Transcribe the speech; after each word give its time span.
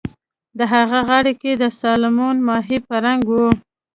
د 0.57 0.59
هغه 0.73 0.99
غاړه 1.07 1.33
کۍ 1.41 1.53
د 1.59 1.63
سالمون 1.79 2.35
ماهي 2.47 2.77
په 2.87 2.95
رنګ 3.05 3.21
وه 3.31 3.51